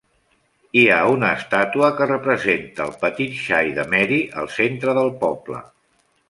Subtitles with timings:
[0.79, 5.63] Hi ha una estàtua que representa el petit xai de Mary al centre del poble.